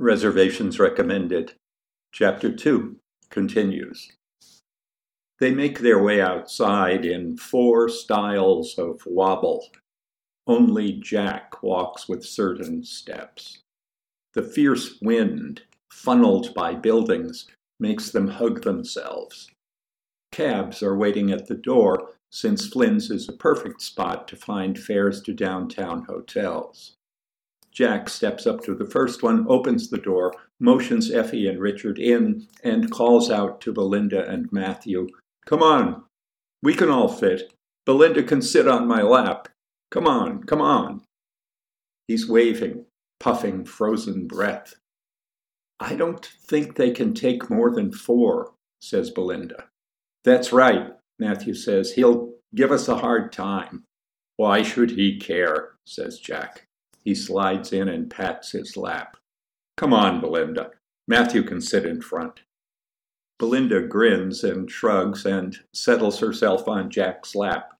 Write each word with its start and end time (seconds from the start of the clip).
Reservations 0.00 0.78
recommended. 0.78 1.52
Chapter 2.10 2.50
2 2.50 2.96
continues. 3.28 4.10
They 5.38 5.50
make 5.50 5.80
their 5.80 6.02
way 6.02 6.22
outside 6.22 7.04
in 7.04 7.36
four 7.36 7.90
styles 7.90 8.78
of 8.78 9.02
wobble. 9.04 9.68
Only 10.46 10.92
Jack 10.92 11.62
walks 11.62 12.08
with 12.08 12.24
certain 12.24 12.82
steps. 12.82 13.58
The 14.32 14.42
fierce 14.42 14.98
wind, 15.02 15.64
funneled 15.92 16.54
by 16.54 16.76
buildings, 16.76 17.48
makes 17.78 18.10
them 18.10 18.28
hug 18.28 18.62
themselves. 18.62 19.50
Cabs 20.32 20.82
are 20.82 20.96
waiting 20.96 21.30
at 21.30 21.46
the 21.46 21.56
door 21.56 22.12
since 22.30 22.66
Flynn's 22.66 23.10
is 23.10 23.28
a 23.28 23.34
perfect 23.34 23.82
spot 23.82 24.26
to 24.28 24.36
find 24.36 24.78
fares 24.78 25.20
to 25.20 25.34
downtown 25.34 26.04
hotels. 26.04 26.96
Jack 27.80 28.10
steps 28.10 28.46
up 28.46 28.62
to 28.64 28.74
the 28.74 28.84
first 28.84 29.22
one, 29.22 29.46
opens 29.48 29.88
the 29.88 29.96
door, 29.96 30.34
motions 30.58 31.10
Effie 31.10 31.46
and 31.46 31.58
Richard 31.58 31.98
in, 31.98 32.46
and 32.62 32.90
calls 32.90 33.30
out 33.30 33.62
to 33.62 33.72
Belinda 33.72 34.28
and 34.28 34.52
Matthew, 34.52 35.08
Come 35.46 35.62
on, 35.62 36.02
we 36.62 36.74
can 36.74 36.90
all 36.90 37.08
fit. 37.08 37.54
Belinda 37.86 38.22
can 38.22 38.42
sit 38.42 38.68
on 38.68 38.86
my 38.86 39.00
lap. 39.00 39.48
Come 39.90 40.06
on, 40.06 40.44
come 40.44 40.60
on. 40.60 41.00
He's 42.06 42.28
waving, 42.28 42.84
puffing 43.18 43.64
frozen 43.64 44.26
breath. 44.26 44.74
I 45.80 45.94
don't 45.94 46.26
think 46.26 46.76
they 46.76 46.90
can 46.90 47.14
take 47.14 47.48
more 47.48 47.70
than 47.70 47.92
four, 47.92 48.52
says 48.82 49.10
Belinda. 49.10 49.64
That's 50.22 50.52
right, 50.52 50.92
Matthew 51.18 51.54
says. 51.54 51.92
He'll 51.92 52.34
give 52.54 52.72
us 52.72 52.88
a 52.88 52.98
hard 52.98 53.32
time. 53.32 53.84
Why 54.36 54.60
should 54.60 54.90
he 54.90 55.18
care? 55.18 55.76
says 55.86 56.18
Jack. 56.18 56.66
He 57.04 57.14
slides 57.14 57.72
in 57.72 57.88
and 57.88 58.10
pats 58.10 58.52
his 58.52 58.76
lap. 58.76 59.16
Come 59.76 59.92
on, 59.92 60.20
Belinda. 60.20 60.70
Matthew 61.08 61.42
can 61.42 61.60
sit 61.60 61.86
in 61.86 62.00
front. 62.00 62.40
Belinda 63.38 63.80
grins 63.80 64.44
and 64.44 64.70
shrugs 64.70 65.24
and 65.24 65.56
settles 65.72 66.20
herself 66.20 66.68
on 66.68 66.90
Jack's 66.90 67.34
lap. 67.34 67.72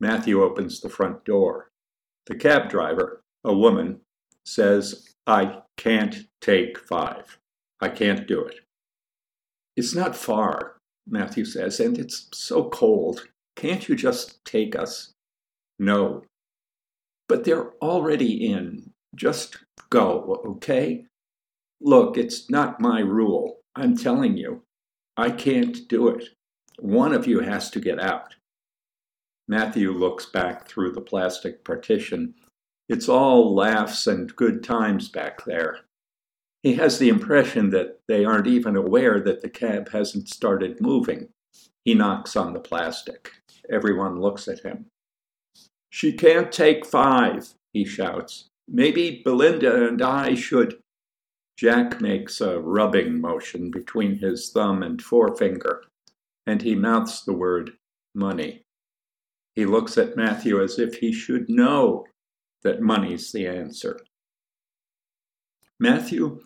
Matthew 0.00 0.42
opens 0.42 0.80
the 0.80 0.88
front 0.88 1.24
door. 1.24 1.70
The 2.26 2.34
cab 2.34 2.70
driver, 2.70 3.22
a 3.44 3.54
woman, 3.54 4.00
says, 4.46 5.14
I 5.26 5.60
can't 5.76 6.26
take 6.40 6.78
five. 6.78 7.38
I 7.80 7.90
can't 7.90 8.26
do 8.26 8.44
it. 8.44 8.60
It's 9.76 9.94
not 9.94 10.16
far, 10.16 10.76
Matthew 11.06 11.44
says, 11.44 11.80
and 11.80 11.98
it's 11.98 12.28
so 12.32 12.70
cold. 12.70 13.28
Can't 13.56 13.88
you 13.88 13.96
just 13.96 14.44
take 14.44 14.74
us? 14.74 15.12
No, 15.78 16.22
but 17.28 17.44
they're 17.44 17.72
already 17.82 18.46
in. 18.46 18.90
Just 19.14 19.58
go, 19.90 20.42
okay? 20.46 21.04
Look, 21.80 22.16
it's 22.16 22.50
not 22.50 22.80
my 22.80 23.00
rule. 23.00 23.58
I'm 23.76 23.96
telling 23.96 24.36
you, 24.36 24.62
I 25.16 25.30
can't 25.30 25.86
do 25.88 26.08
it. 26.08 26.30
One 26.78 27.12
of 27.12 27.26
you 27.26 27.40
has 27.40 27.70
to 27.70 27.80
get 27.80 28.00
out. 28.00 28.34
Matthew 29.46 29.92
looks 29.92 30.26
back 30.26 30.66
through 30.66 30.92
the 30.92 31.00
plastic 31.00 31.64
partition. 31.64 32.34
It's 32.88 33.08
all 33.08 33.54
laughs 33.54 34.06
and 34.06 34.34
good 34.34 34.64
times 34.64 35.08
back 35.08 35.44
there. 35.44 35.80
He 36.62 36.74
has 36.74 36.98
the 36.98 37.10
impression 37.10 37.70
that 37.70 38.00
they 38.08 38.24
aren't 38.24 38.46
even 38.46 38.74
aware 38.74 39.20
that 39.20 39.42
the 39.42 39.50
cab 39.50 39.90
hasn't 39.90 40.28
started 40.28 40.80
moving. 40.80 41.28
He 41.84 41.94
knocks 41.94 42.36
on 42.36 42.54
the 42.54 42.60
plastic. 42.60 43.32
Everyone 43.70 44.20
looks 44.20 44.48
at 44.48 44.60
him. 44.60 44.86
She 45.94 46.12
can't 46.12 46.50
take 46.50 46.84
five, 46.84 47.54
he 47.72 47.84
shouts. 47.84 48.50
Maybe 48.66 49.22
Belinda 49.24 49.86
and 49.86 50.02
I 50.02 50.34
should. 50.34 50.82
Jack 51.56 52.00
makes 52.00 52.40
a 52.40 52.58
rubbing 52.58 53.20
motion 53.20 53.70
between 53.70 54.18
his 54.18 54.50
thumb 54.50 54.82
and 54.82 55.00
forefinger, 55.00 55.84
and 56.48 56.62
he 56.62 56.74
mouths 56.74 57.24
the 57.24 57.32
word 57.32 57.74
money. 58.12 58.64
He 59.54 59.66
looks 59.66 59.96
at 59.96 60.16
Matthew 60.16 60.60
as 60.60 60.80
if 60.80 60.96
he 60.96 61.12
should 61.12 61.48
know 61.48 62.06
that 62.64 62.82
money's 62.82 63.30
the 63.30 63.46
answer. 63.46 64.00
Matthew 65.78 66.40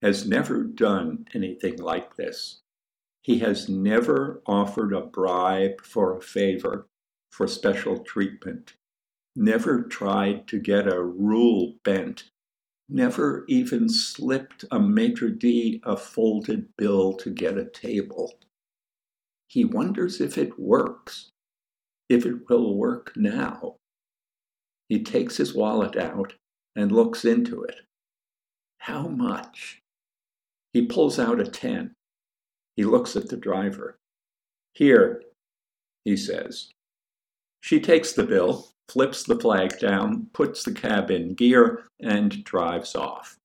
has 0.00 0.26
never 0.26 0.62
done 0.62 1.28
anything 1.34 1.76
like 1.76 2.16
this. 2.16 2.62
He 3.20 3.40
has 3.40 3.68
never 3.68 4.40
offered 4.46 4.94
a 4.94 5.02
bribe 5.02 5.82
for 5.82 6.16
a 6.16 6.22
favor 6.22 6.86
for 7.30 7.46
special 7.46 7.98
treatment 7.98 8.72
never 9.36 9.82
tried 9.82 10.46
to 10.48 10.58
get 10.58 10.92
a 10.92 11.02
rule 11.02 11.74
bent, 11.84 12.24
never 12.88 13.44
even 13.48 13.88
slipped 13.88 14.64
a 14.70 14.78
maitre 14.78 15.30
d' 15.30 15.80
a 15.84 15.96
folded 15.96 16.68
bill 16.76 17.14
to 17.14 17.30
get 17.30 17.58
a 17.58 17.64
table. 17.64 18.38
He 19.48 19.64
wonders 19.64 20.20
if 20.20 20.36
it 20.38 20.58
works, 20.58 21.30
if 22.08 22.26
it 22.26 22.48
will 22.48 22.76
work 22.76 23.12
now. 23.16 23.76
He 24.88 25.02
takes 25.02 25.36
his 25.36 25.54
wallet 25.54 25.96
out 25.96 26.34
and 26.76 26.92
looks 26.92 27.24
into 27.24 27.62
it. 27.62 27.80
How 28.78 29.08
much? 29.08 29.80
He 30.72 30.86
pulls 30.86 31.18
out 31.18 31.40
a 31.40 31.46
10. 31.46 31.94
He 32.76 32.84
looks 32.84 33.16
at 33.16 33.28
the 33.28 33.36
driver. 33.36 33.96
Here, 34.74 35.22
he 36.04 36.16
says. 36.16 36.70
She 37.60 37.80
takes 37.80 38.12
the 38.12 38.24
bill 38.24 38.73
flips 38.88 39.22
the 39.22 39.38
flag 39.38 39.78
down, 39.78 40.28
puts 40.32 40.62
the 40.62 40.72
cab 40.72 41.10
in 41.10 41.34
gear, 41.34 41.88
and 42.00 42.44
drives 42.44 42.94
off. 42.94 43.36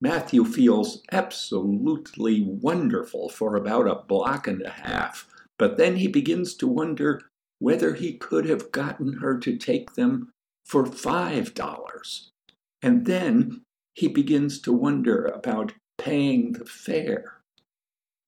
Matthew 0.00 0.44
feels 0.44 1.02
absolutely 1.12 2.42
wonderful 2.42 3.28
for 3.28 3.56
about 3.56 3.86
a 3.86 4.02
block 4.06 4.46
and 4.46 4.62
a 4.62 4.70
half, 4.70 5.26
but 5.58 5.76
then 5.76 5.96
he 5.96 6.08
begins 6.08 6.54
to 6.54 6.66
wonder 6.66 7.22
whether 7.58 7.94
he 7.94 8.14
could 8.14 8.48
have 8.48 8.72
gotten 8.72 9.14
her 9.14 9.38
to 9.38 9.56
take 9.56 9.94
them 9.94 10.30
for 10.64 10.86
five 10.86 11.52
dollars. 11.54 12.30
And 12.82 13.04
then 13.04 13.60
he 13.94 14.08
begins 14.08 14.58
to 14.62 14.72
wonder 14.72 15.26
about 15.26 15.74
paying 15.98 16.52
the 16.52 16.64
fare. 16.64 17.40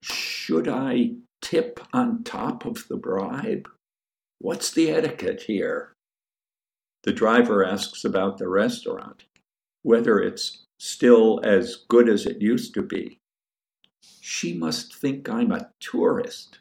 Should 0.03 0.69
I 0.69 1.13
tip 1.41 1.81
on 1.95 2.25
top 2.25 2.67
of 2.67 2.87
the 2.89 2.97
bribe? 2.97 3.69
What's 4.39 4.71
the 4.71 4.91
etiquette 4.91 5.43
here? 5.43 5.95
The 7.03 7.13
driver 7.13 7.65
asks 7.65 8.05
about 8.05 8.39
the 8.39 8.49
restaurant, 8.49 9.25
whether 9.83 10.21
it's 10.21 10.67
still 10.79 11.41
as 11.45 11.85
good 11.89 12.09
as 12.09 12.27
it 12.27 12.41
used 12.41 12.75
to 12.75 12.83
be. 12.83 13.21
She 14.21 14.57
must 14.57 14.95
think 14.95 15.29
I'm 15.29 15.53
a 15.53 15.71
tourist. 15.81 16.59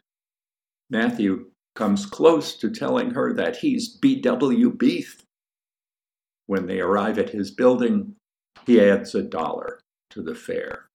Matthew 0.89 1.51
comes 1.75 2.05
close 2.05 2.55
to 2.57 2.69
telling 2.69 3.11
her 3.11 3.33
that 3.33 3.57
he's 3.57 3.87
B.W. 3.97 4.71
Beef. 4.71 5.23
When 6.47 6.65
they 6.65 6.81
arrive 6.81 7.17
at 7.17 7.29
his 7.29 7.51
building, 7.51 8.15
he 8.65 8.81
adds 8.81 9.15
a 9.15 9.21
dollar 9.21 9.79
to 10.09 10.21
the 10.21 10.35
fare. 10.35 10.90